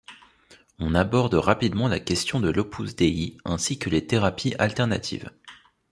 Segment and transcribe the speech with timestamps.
[0.79, 5.29] On aborde rapidement la question de l’Opus Dei ainsi que les thérapies alternatives.